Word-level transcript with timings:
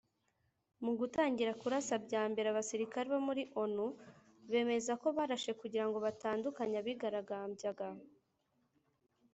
Mu 0.83 0.91
gutangira 0.99 1.51
kurasa 1.61 1.95
bya 2.05 2.23
mbere 2.31 2.47
abasirikare 2.49 3.07
ba 3.13 3.19
onu 3.63 3.85
bemeza 4.51 4.93
ko 5.01 5.07
barashe 5.17 5.51
kugira 5.61 5.85
ngo 5.87 5.97
batandukanye 6.05 6.75
abigaragambyaga 6.81 7.87